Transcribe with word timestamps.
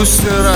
продюсера 0.00 0.54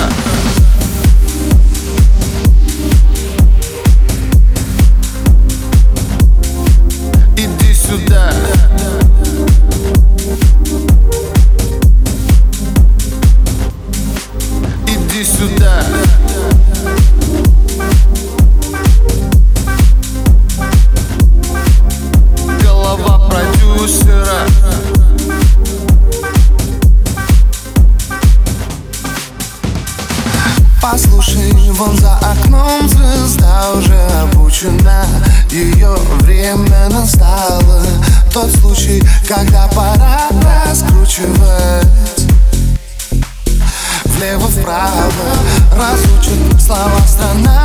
Иди 7.37 7.73
сюда. 7.73 8.31
Иди 14.87 15.23
сюда 15.23 15.83
Послушай, 31.05 31.51
вон 31.71 31.95
за 31.99 32.17
окном 32.17 32.89
звезда 32.89 33.73
уже 33.73 34.07
обучена. 34.23 35.05
Ее 35.51 35.95
время 36.21 36.89
настало 36.89 37.83
Тот 38.33 38.49
случай, 38.55 39.03
когда 39.27 39.67
пора 39.67 40.27
раскручивать. 40.65 41.87
Влево-вправо 44.05 45.11
разучат 45.73 46.61
слова 46.61 46.99
страна 47.07 47.64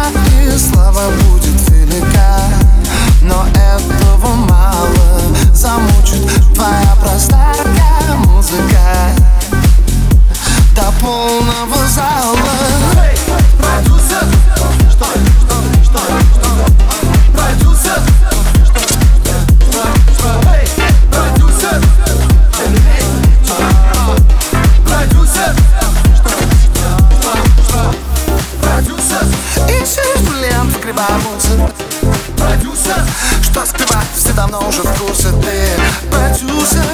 в 31.49 32.01
грибовозе 32.01 32.95
Что 33.43 33.67
скрывать, 33.67 34.07
все 34.17 34.33
давно 34.33 34.67
уже 34.69 34.83
в 34.83 34.99
курсе. 34.99 35.29
Ты 35.43 36.11
продюсер, 36.11 36.85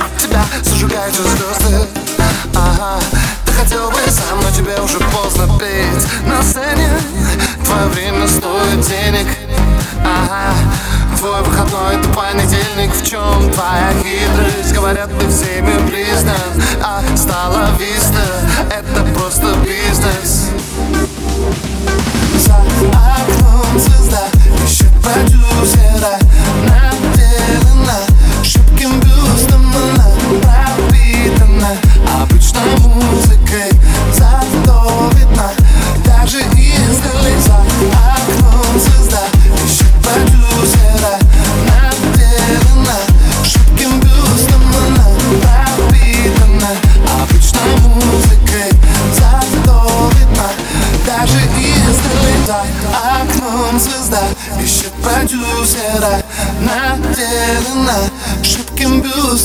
от 0.00 0.22
тебя 0.22 0.44
зажигаются 0.62 1.22
звезды. 1.22 1.88
Ага, 2.54 3.00
ты 3.44 3.52
хотел 3.52 3.90
бы 3.90 3.98
сам, 4.08 4.40
но 4.42 4.50
тебе 4.50 4.80
уже 4.80 4.98
поздно 4.98 5.58
петь. 5.58 6.26
На 6.26 6.42
сцене 6.42 6.88
твое 7.64 7.86
время 7.88 8.26
стоит 8.28 8.80
денег. 8.86 9.26
Ага, 10.04 10.54
твой 11.18 11.42
выходной 11.42 11.96
это 11.96 12.08
понедельник. 12.10 12.92
В 12.94 13.04
чем 13.04 13.52
твоя 13.52 13.92
хитрость? 14.02 14.72
Говорят, 14.74 15.10
ты 15.18 15.28
всеми 15.28 15.88
признан 15.88 16.34
А 16.82 17.02
стала 17.16 17.70
виста, 17.78 18.24
это 18.70 19.02
просто 19.14 19.54
бизнес 19.64 20.50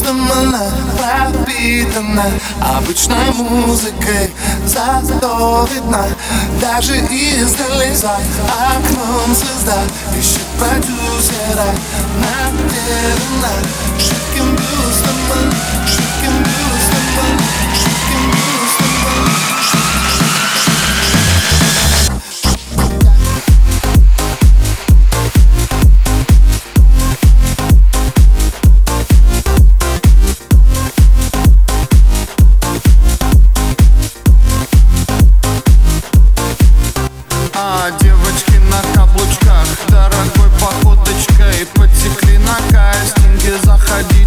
бюстом 0.01 0.31
Она 0.31 0.66
пропитана 0.97 2.25
обычной 2.62 3.31
музыкой 3.34 4.31
Зато 4.66 5.67
видна 5.73 6.06
даже 6.59 6.97
издали 6.97 7.94
За 7.94 8.11
окном 8.11 9.34
звезда 9.34 9.81
ищет 10.17 10.41
продюсера 10.59 11.73
Наделена 12.19 13.53
шибким 14.00 14.56
бюстом 14.56 15.16
шибким 15.85 16.44
бюстом 16.44 17.40
шибким 17.73 18.31
бюстом 18.31 18.60
How 43.91 44.20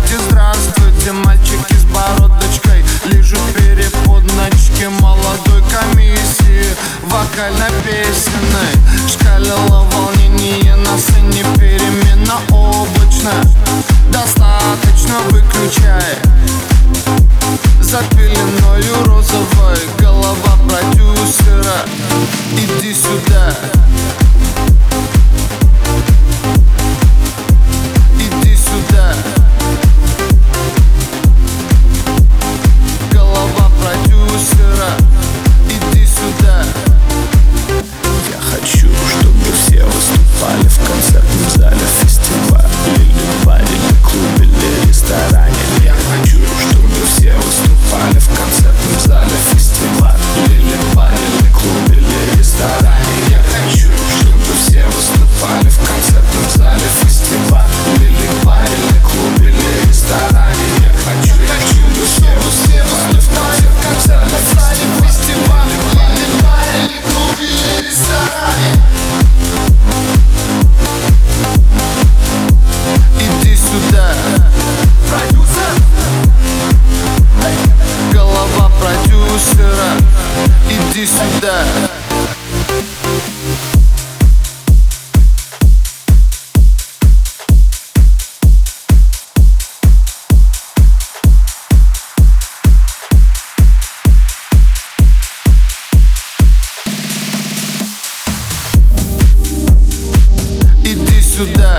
сюда, 101.44 101.78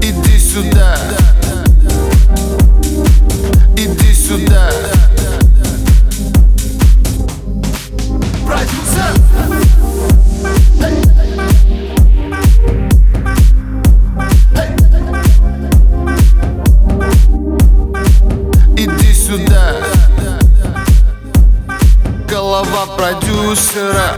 иди 0.00 0.38
сюда, 0.38 0.96
иди 3.76 4.14
сюда. 4.14 4.70
Иди 18.78 19.12
сюда. 19.14 19.74
Голова 22.28 22.86
продюсера 22.96 24.12